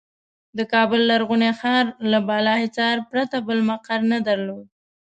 [0.57, 4.65] د کابل لرغوني ښار له بالاحصار پرته بل مقر نه درلود.